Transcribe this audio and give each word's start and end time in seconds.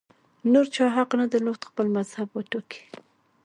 نور 0.51 0.65
چا 0.75 0.85
حق 0.95 1.09
نه 1.19 1.25
درلود 1.31 1.61
خپل 1.69 1.87
مذهب 1.97 2.27
وټاکي 2.33 2.81